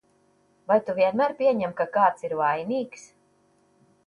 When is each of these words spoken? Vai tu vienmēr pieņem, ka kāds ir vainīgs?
Vai 0.71 0.77
tu 0.87 0.95
vienmēr 1.01 1.35
pieņem, 1.43 1.75
ka 1.83 1.87
kāds 1.99 2.27
ir 2.29 2.35
vainīgs? 2.43 3.07